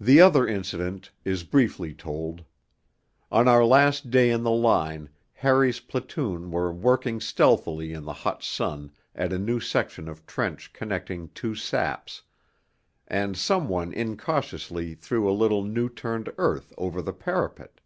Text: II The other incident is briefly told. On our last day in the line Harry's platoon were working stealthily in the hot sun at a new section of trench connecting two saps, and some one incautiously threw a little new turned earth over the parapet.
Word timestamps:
II 0.00 0.06
The 0.06 0.20
other 0.22 0.48
incident 0.48 1.12
is 1.24 1.44
briefly 1.44 1.94
told. 1.94 2.42
On 3.30 3.46
our 3.46 3.64
last 3.64 4.10
day 4.10 4.28
in 4.28 4.42
the 4.42 4.50
line 4.50 5.08
Harry's 5.34 5.78
platoon 5.78 6.50
were 6.50 6.72
working 6.72 7.20
stealthily 7.20 7.92
in 7.92 8.04
the 8.06 8.12
hot 8.12 8.42
sun 8.42 8.90
at 9.14 9.32
a 9.32 9.38
new 9.38 9.60
section 9.60 10.08
of 10.08 10.26
trench 10.26 10.72
connecting 10.72 11.28
two 11.28 11.54
saps, 11.54 12.22
and 13.06 13.36
some 13.36 13.68
one 13.68 13.92
incautiously 13.92 14.96
threw 14.96 15.30
a 15.30 15.30
little 15.30 15.62
new 15.62 15.88
turned 15.88 16.32
earth 16.36 16.72
over 16.76 17.00
the 17.00 17.12
parapet. 17.12 17.80